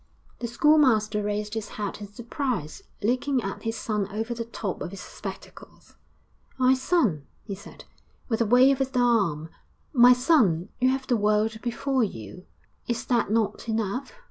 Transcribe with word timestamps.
The 0.39 0.47
schoolmaster 0.47 1.21
raised 1.21 1.53
his 1.53 1.69
head 1.77 2.01
in 2.01 2.07
surprise, 2.11 2.81
looking 3.03 3.43
at 3.43 3.61
his 3.61 3.75
son 3.77 4.07
over 4.11 4.33
the 4.33 4.45
top 4.45 4.81
of 4.81 4.89
his 4.89 4.99
spectacles. 4.99 5.95
'My 6.57 6.73
son,' 6.73 7.27
he 7.43 7.53
said, 7.53 7.85
with 8.27 8.41
a 8.41 8.45
wave 8.47 8.81
of 8.81 8.93
the 8.93 8.99
arm; 8.99 9.49
'my 9.93 10.13
son, 10.13 10.69
you 10.79 10.89
have 10.89 11.05
the 11.05 11.15
world 11.17 11.61
before 11.61 12.03
you 12.03 12.47
is 12.87 13.05
that 13.05 13.29
not 13.29 13.69
enough?' 13.69 14.13